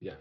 [0.00, 0.18] Ya.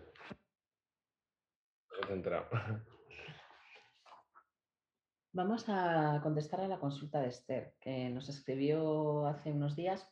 [5.31, 10.09] Vamos a contestar a la consulta de Esther, que nos escribió hace unos días.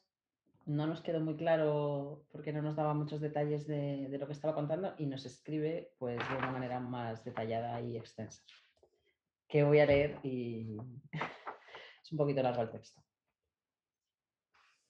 [0.65, 4.33] No nos quedó muy claro porque no nos daba muchos detalles de, de lo que
[4.33, 8.43] estaba contando y nos escribe pues de una manera más detallada y extensa,
[9.47, 10.77] que voy a leer y
[12.03, 13.01] es un poquito largo el texto.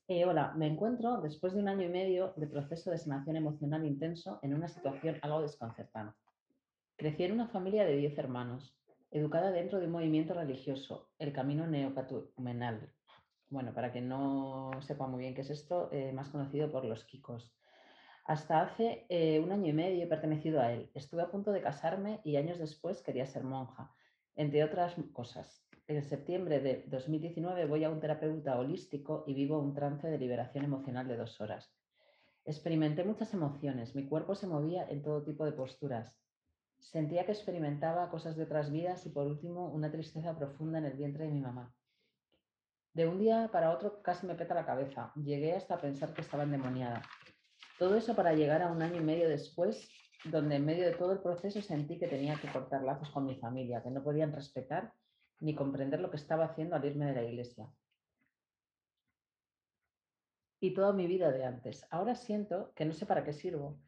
[0.10, 3.86] Eh, hola, me encuentro después de un año y medio de proceso de sanación emocional
[3.86, 6.18] intenso en una situación algo desconcertante.
[6.96, 8.74] Crecí en una familia de 10 hermanos,
[9.12, 12.90] educada dentro de un movimiento religioso, el camino neocatecumenal.
[13.50, 17.04] Bueno, para quien no sepa muy bien qué es esto, eh, más conocido por los
[17.04, 17.54] Kikos.
[18.24, 20.90] Hasta hace eh, un año y medio he pertenecido a él.
[20.94, 23.92] Estuve a punto de casarme y años después quería ser monja,
[24.38, 25.67] entre otras cosas.
[25.90, 30.66] En septiembre de 2019 voy a un terapeuta holístico y vivo un trance de liberación
[30.66, 31.74] emocional de dos horas.
[32.44, 36.14] Experimenté muchas emociones, mi cuerpo se movía en todo tipo de posturas.
[36.78, 40.98] Sentía que experimentaba cosas de otras vidas y por último una tristeza profunda en el
[40.98, 41.74] vientre de mi mamá.
[42.94, 45.14] De un día para otro casi me peta la cabeza.
[45.16, 47.02] Llegué hasta pensar que estaba endemoniada.
[47.80, 49.90] Todo eso para llegar a un año y medio después,
[50.26, 53.38] donde en medio de todo el proceso sentí que tenía que cortar lazos con mi
[53.38, 54.92] familia, que no podían respetar
[55.40, 57.70] ni comprender lo que estaba haciendo al irme de la iglesia.
[60.60, 61.86] Y toda mi vida de antes.
[61.92, 63.80] Ahora siento que no sé para qué sirvo.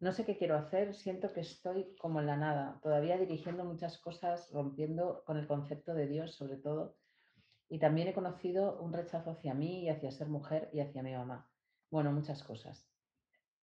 [0.00, 3.98] No sé qué quiero hacer, siento que estoy como en la nada, todavía dirigiendo muchas
[3.98, 6.96] cosas, rompiendo con el concepto de Dios sobre todo.
[7.68, 11.14] Y también he conocido un rechazo hacia mí y hacia ser mujer y hacia mi
[11.14, 11.50] mamá.
[11.90, 12.88] Bueno, muchas cosas.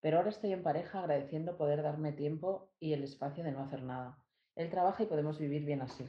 [0.01, 3.83] Pero ahora estoy en pareja agradeciendo poder darme tiempo y el espacio de no hacer
[3.83, 4.19] nada.
[4.55, 6.05] Él trabaja y podemos vivir bien así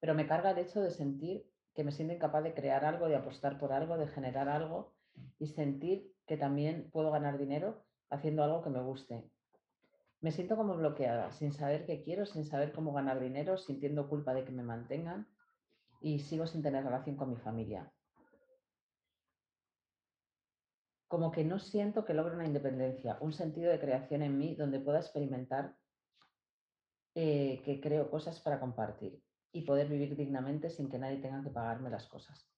[0.00, 3.16] pero me carga el hecho de sentir que me siento incapaz de crear algo, de
[3.16, 4.94] apostar por algo, de generar algo
[5.38, 9.30] y sentir que también puedo ganar dinero haciendo algo que me guste.
[10.20, 14.34] Me siento como bloqueada, sin saber qué quiero, sin saber cómo ganar dinero, sintiendo culpa
[14.34, 15.28] de que me mantengan
[16.00, 17.92] y sigo sin tener relación con mi familia.
[21.06, 24.80] Como que no siento que logre una independencia, un sentido de creación en mí donde
[24.80, 25.76] pueda experimentar
[27.14, 29.22] eh, que creo cosas para compartir
[29.52, 32.48] y poder vivir dignamente sin que nadie tenga que pagarme las cosas.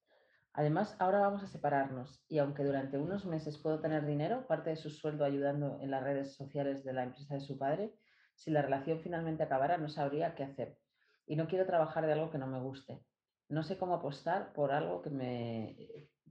[0.53, 4.77] Además, ahora vamos a separarnos y aunque durante unos meses puedo tener dinero, parte de
[4.77, 7.95] su sueldo ayudando en las redes sociales de la empresa de su padre,
[8.35, 10.79] si la relación finalmente acabara no sabría qué hacer.
[11.27, 13.01] Y no quiero trabajar de algo que no me guste.
[13.49, 15.77] No sé cómo apostar por algo que me,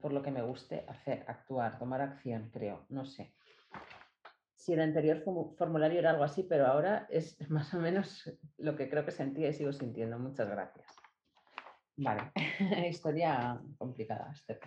[0.01, 3.33] por lo que me guste hacer, actuar, tomar acción, creo, no sé
[4.59, 5.23] si el anterior
[5.57, 9.49] formulario era algo así, pero ahora es más o menos lo que creo que sentía
[9.49, 10.19] y sigo sintiendo.
[10.19, 10.85] Muchas gracias.
[11.95, 12.31] Vale,
[12.89, 14.59] historia complicada, Esther.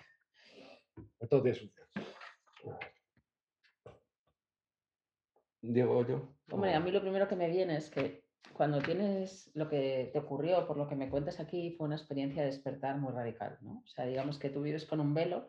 [5.61, 6.35] Tiene Diego, yo.
[6.51, 10.19] Hombre, a mí lo primero que me viene es que cuando tienes lo que te
[10.19, 13.83] ocurrió, por lo que me cuentas aquí, fue una experiencia de despertar muy radical, ¿no?
[13.85, 15.49] O sea, digamos que tú vives con un velo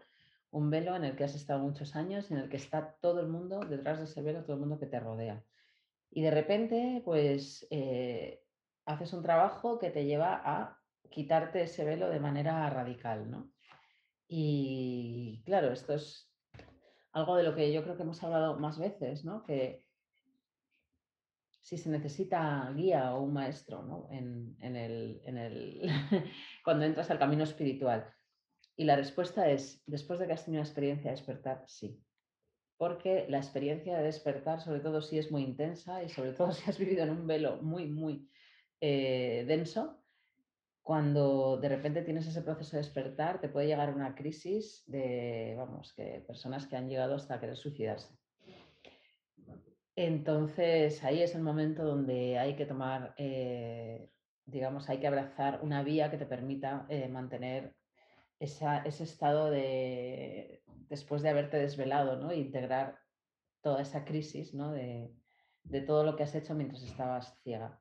[0.54, 3.28] un velo en el que has estado muchos años, en el que está todo el
[3.28, 5.44] mundo, detrás de ese velo, todo el mundo que te rodea.
[6.12, 8.44] Y de repente, pues, eh,
[8.86, 13.52] haces un trabajo que te lleva a quitarte ese velo de manera radical, ¿no?
[14.28, 16.32] Y claro, esto es
[17.14, 19.44] algo de lo que yo creo que hemos hablado más veces, ¿no?
[19.44, 19.84] Que
[21.62, 24.08] si se necesita guía o un maestro, ¿no?
[24.12, 25.82] En, el, en el
[26.64, 28.13] cuando entras al camino espiritual.
[28.76, 32.02] Y la respuesta es, después de que has tenido una experiencia de despertar, sí.
[32.78, 36.70] Porque la experiencia de despertar, sobre todo si es muy intensa y sobre todo si
[36.70, 38.30] has vivido en un velo muy, muy
[38.82, 40.04] eh, denso,
[40.82, 45.94] cuando de repente tienes ese proceso de despertar, te puede llegar una crisis de, vamos,
[45.94, 48.14] que personas que han llegado hasta querer suicidarse.
[49.96, 54.10] Entonces ahí es el momento donde hay que tomar, eh,
[54.46, 57.76] digamos, hay que abrazar una vía que te permita eh, mantener
[58.44, 62.34] ese estado de, después de haberte desvelado, ¿no?
[62.34, 63.00] integrar
[63.62, 64.72] toda esa crisis ¿no?
[64.72, 65.12] de,
[65.88, 67.80] todo lo que has hecho mientras estabas ciega.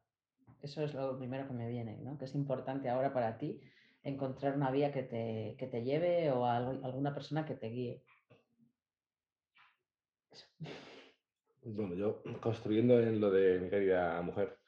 [0.61, 2.17] Eso es lo primero que me viene, ¿no?
[2.17, 3.61] que es importante ahora para ti
[4.05, 8.05] encontrar una vía que te, te lleve o alguna persona que te guíe.
[11.65, 14.59] Bueno, yo construyendo en lo de mi querida mujer,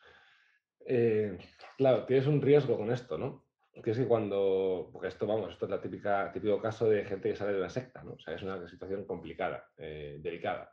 [0.86, 1.38] eh,
[1.76, 3.43] claro, tienes un riesgo con esto, ¿no?
[3.82, 7.30] Que es que cuando, porque esto, vamos, esto es la típica, típico caso de gente
[7.30, 8.12] que sale de la secta, ¿no?
[8.12, 10.72] O sea, es una situación complicada, eh, delicada.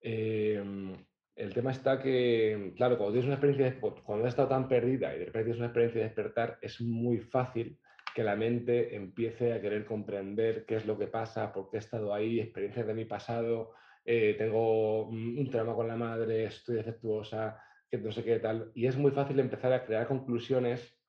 [0.00, 0.92] Em,
[1.36, 5.20] el tema está que, claro, cuando tienes una experiencia, cuando has estado tan perdida y
[5.20, 7.78] de repente tienes una experiencia de despertar, es muy fácil
[8.14, 11.80] que la mente empiece a querer comprender qué es lo que pasa, por qué he
[11.80, 13.72] estado ahí, experiencias de mi pasado,
[14.04, 18.72] eh, tengo un trauma con la madre, estoy defectuosa, que no sé qué tal.
[18.74, 20.99] Y es muy fácil empezar a crear conclusiones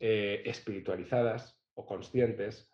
[0.00, 2.70] eh, espiritualizadas o conscientes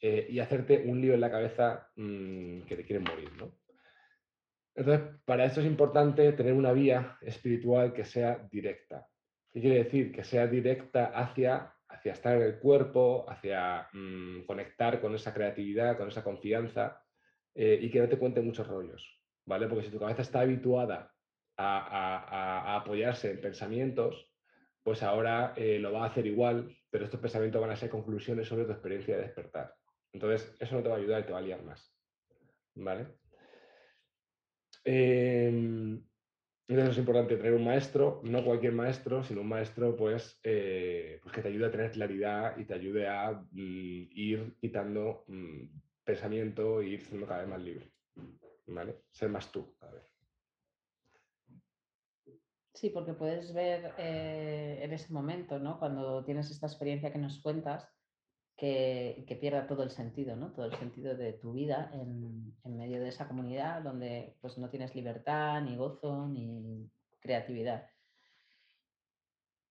[0.00, 3.30] eh, y hacerte un lío en la cabeza mm, que te quieren morir.
[3.36, 3.52] ¿no?
[4.74, 9.06] Entonces, para esto es importante tener una vía espiritual que sea directa.
[9.52, 10.12] ¿Qué quiere decir?
[10.12, 15.96] Que sea directa hacia, hacia estar en el cuerpo, hacia mm, conectar con esa creatividad,
[15.96, 17.02] con esa confianza
[17.54, 19.66] eh, y que no te cuente muchos rollos, ¿vale?
[19.66, 21.12] Porque si tu cabeza está habituada
[21.56, 24.29] a, apoyarse en pensamientos,
[24.82, 28.48] pues ahora eh, lo va a hacer igual, pero estos pensamientos van a ser conclusiones
[28.48, 29.74] sobre tu experiencia de despertar.
[30.12, 31.94] Entonces, eso no te va a ayudar y te va a liar más,
[32.74, 33.06] ¿vale?
[34.84, 36.02] Em,
[36.68, 41.34] entonces es importante tener un maestro, no cualquier maestro, sino un maestro pues, eh, pues
[41.34, 45.64] que te ayude a tener claridad y te ayude a mm, ir quitando mm,
[46.04, 47.92] pensamiento e ir siendo cada vez más libre.
[48.68, 49.00] ¿Vale?
[49.10, 50.09] Ser más tú cada vez.
[52.74, 55.78] Sí, porque puedes ver eh, en ese momento, ¿no?
[55.78, 57.88] Cuando tienes esta experiencia que nos cuentas,
[58.60, 60.52] que, pierda todo el sentido, ¿no?
[60.52, 64.94] Todo el sentido de tu vida en, medio de esa comunidad donde pues no tienes
[64.94, 66.90] libertad, ni gozo, ni
[67.20, 67.88] creatividad.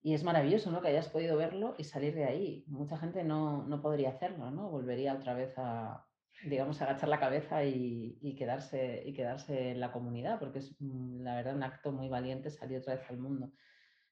[0.02, 0.81] Y es maravilloso, ¿no?
[0.81, 2.63] Que hayas podido verlo y salir de ahí.
[2.68, 4.69] Mucha gente no, podría hacerlo, ¿no?
[4.69, 6.07] Volvería otra vez a,
[6.46, 11.36] digamos, agachar la cabeza y, quedarse, y quedarse en la comunidad, porque es, mm, la
[11.36, 13.52] verdad, un acto muy valiente salir otra vez al mundo.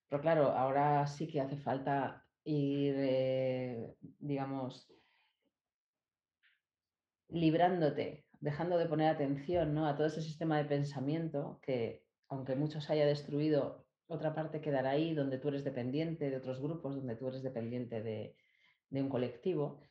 [0.10, 4.90] Pero claro, ahora sí que hace falta ir, digamos,
[7.30, 9.88] librándote, dejando de poner atención ¿no?
[9.88, 15.14] a todo ese sistema de pensamiento que, aunque muchos haya destruido, otra parte quedará ahí
[15.14, 18.36] donde tú eres dependiente de otros grupos, donde tú eres dependiente de,
[18.92, 19.82] un colectivo.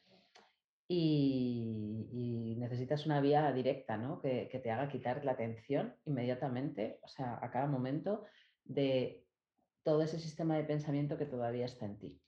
[0.89, 4.21] Y, necesitas una vía directa ¿no?
[4.21, 8.25] que, que te haga quitar la atención inmediatamente, o sea, a cada momento,
[8.65, 9.25] de
[9.85, 12.21] todo ese sistema de pensamiento que todavía está en ti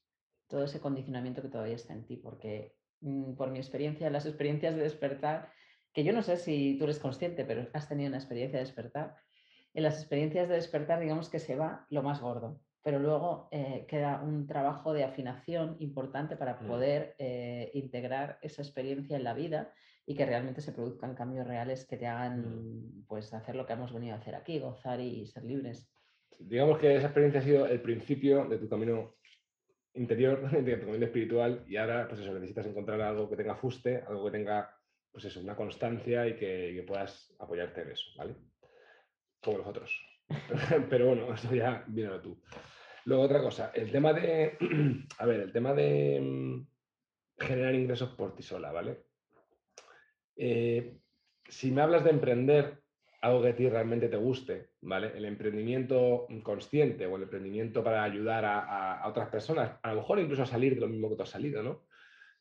[0.49, 4.75] todo ese condicionamiento que todavía está en ti, porque mm, por mi experiencia, las experiencias
[4.75, 5.53] de despertar,
[5.93, 9.17] que yo no sé si tú eres consciente, pero has tenido una experiencia de despertar,
[9.75, 13.87] en las experiencias de despertar digamos que se va lo más gordo, pero luego eh,
[13.89, 16.67] queda un trabajo de afinación importante para mm.
[16.67, 19.73] poder eh, integrar esa experiencia en la vida
[20.07, 23.07] y que realmente se produzcan cambios reales que te hagan mm.
[23.07, 25.93] pues hacer lo que hemos venido a hacer aquí, gozar y ser libres.
[26.39, 29.17] Digamos que esa experiencia ha sido el principio de tu camino
[29.95, 34.03] interior, de tu camino espiritual, y ahora, pues eso, necesitas encontrar algo que tenga fuste,
[34.07, 34.71] algo que tenga,
[35.11, 38.35] pues eso, una constancia y que, puedas apoyarte en eso, ¿vale?
[39.43, 40.09] Como los otros.
[40.91, 42.41] Pero bueno, eso ya viene a tú.
[43.05, 44.59] Luego otra cosa, el tema de,
[45.19, 46.67] a ver, el tema de mm,
[47.39, 49.05] generar ingresos por ti sola, ¿vale?
[50.37, 50.99] Eh,
[51.49, 52.83] si me hablas de emprender,
[53.21, 55.13] algo que a ti realmente te guste, ¿vale?
[55.17, 60.43] El emprendimiento consciente o el emprendimiento para ayudar a, otras personas, a lo mejor incluso
[60.43, 61.87] a salir de lo mismo que tú has salido, ¿no?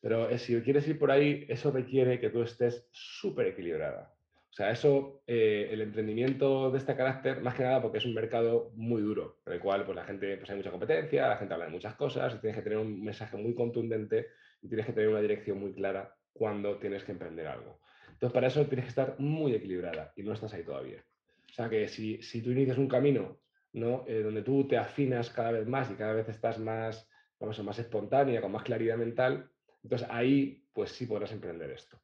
[0.00, 4.14] Pero si quieres ir por ahí, eso requiere que tú estés súper equilibrada.
[4.50, 8.14] O sea, eso, eh, el emprendimiento de este carácter, más que nada porque es un
[8.14, 11.54] mercado muy duro, en el cual pues, la gente, pues hay mucha competencia, la gente
[11.54, 14.28] habla de muchas cosas, y tienes que tener un mensaje muy contundente
[14.60, 17.80] y tienes que tener una dirección muy clara cuando tienes que emprender algo.
[18.18, 21.04] Entonces, para eso tienes que estar muy equilibrada y no estás ahí todavía.
[21.48, 23.40] O sea que si, tú inicias un camino
[23.72, 24.04] ¿no?
[24.08, 27.62] Eh, donde tú te afinas cada vez más y cada vez estás más, vamos a
[27.62, 29.50] más espontánea, con más claridad mental,
[29.82, 32.00] entonces ahí pues sí podrás emprender esto.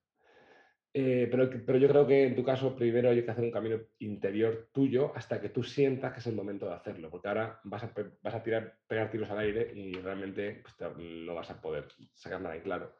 [0.97, 3.81] Eh, pero, pero, yo creo que en tu caso primero hay que hacer un camino
[3.99, 7.83] interior tuyo hasta que tú sientas que es el momento de hacerlo, porque ahora vas
[7.83, 11.89] a, vas a tirar, pegar tiros al aire y realmente pues, no vas a poder
[12.13, 12.95] sacar nada en claro.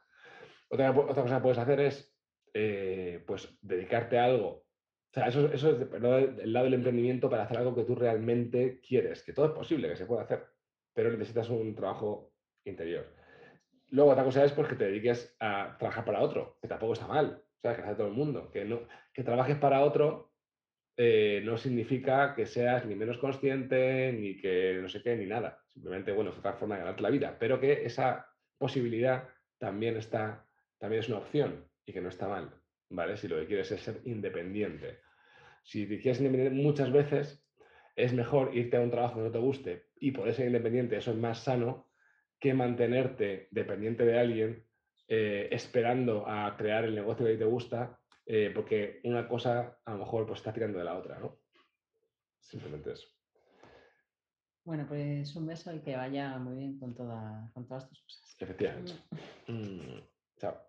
[0.71, 2.19] Otra, otra cosa que puedes hacer es
[2.53, 4.49] eh, pues dedicarte a algo.
[4.49, 8.81] O sea, eso, eso es el lado del emprendimiento para hacer algo que tú realmente
[8.81, 10.45] quieres, que todo es posible, que se puede hacer,
[10.93, 12.33] pero necesitas un trabajo
[12.65, 13.07] interior.
[13.91, 17.07] Luego, otra cosa es pues, que te dediques a trabajar para otro, que tampoco está
[17.07, 18.51] mal, Que hace todo el mundo.
[18.51, 18.81] Que, no,
[19.13, 20.33] que trabajes para otro
[20.97, 25.63] eh, no significa que seas ni menos consciente, ni que no sé qué, ni nada.
[25.73, 28.29] Simplemente, bueno, es otra forma de ganarte la vida, pero que esa
[28.59, 29.29] posibilidad
[29.59, 30.47] también está,
[30.79, 32.55] también es una opción y que no está mal,
[32.91, 33.17] ¿vale?
[33.17, 35.01] Si lo que quieres es ser independiente.
[35.63, 37.43] Si te quieres independiente muchas veces,
[37.97, 41.13] es mejor irte a un trabajo que no te guste y poder ser independiente, eso
[41.13, 41.91] es más sano
[42.39, 44.67] que mantenerte dependiente de alguien
[45.09, 49.99] eh, esperando a crear el negocio que te gusta, eh, porque una cosa a lo
[49.99, 51.41] mejor pues está tirando de la otra, ¿no?
[52.41, 53.09] Simplemente eso.
[54.65, 58.37] Bueno, pues un beso y que vaya muy bien con, toda, con todas tus cosas.
[58.39, 58.93] Efectivamente.
[59.47, 60.01] Mm,
[60.39, 60.65] chao.